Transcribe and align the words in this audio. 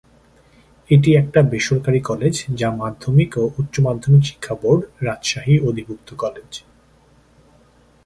এটি 0.89 1.09
একটা 1.15 1.39
বেসরকারি 1.43 2.01
কলেজ 2.01 2.35
যা 2.55 2.69
মাধ্যমিক 2.75 3.31
ও 3.37 3.43
উচ্চ 3.57 3.75
মাধ্যমিক 3.79 4.23
শিক্ষা 4.25 4.53
বোর্ড, 4.61 4.81
রাজশাহী 5.01 5.55
অধিভুক্ত 5.69 6.09
কলেজ। 6.15 6.51